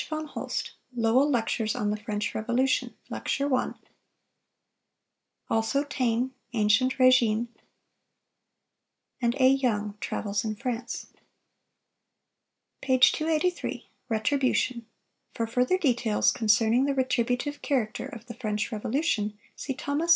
[0.09, 3.75] von Holst, "Lowell Lectures on the French Revolution," lecture 1;
[5.47, 7.49] also Taine, "Ancient Régime,"
[9.21, 9.47] and A.
[9.49, 11.13] Young, "Travels in France."
[12.81, 13.91] Page 283.
[14.09, 20.09] RETRIBUTION.—For further details concerning the retributive character of the French Revolution, see Thos.